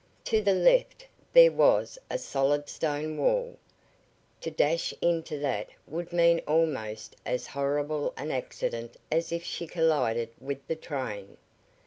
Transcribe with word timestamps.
To 0.25 0.41
the 0.41 0.55
left 0.55 1.05
there 1.31 1.51
was 1.51 1.99
a 2.09 2.17
solid 2.17 2.67
stone 2.69 3.19
wall. 3.19 3.59
To 4.39 4.49
dash 4.49 4.95
into 4.99 5.37
that 5.37 5.67
would 5.85 6.11
mean 6.11 6.41
almost 6.47 7.15
as 7.23 7.45
horrible 7.45 8.11
an 8.17 8.31
accident 8.31 8.97
as 9.11 9.31
if 9.31 9.43
she 9.43 9.67
collided 9.67 10.29
with 10.39 10.65
the 10.65 10.75
train. 10.75 11.37